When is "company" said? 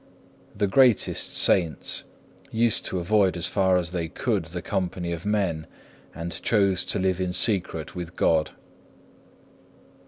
4.63-5.11